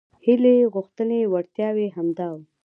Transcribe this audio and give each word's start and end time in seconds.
هیلې 0.25 0.55
غوښتنې 0.73 1.19
وړتیاوې 1.31 1.87
همدا 1.95 2.27
وو. 2.33 2.43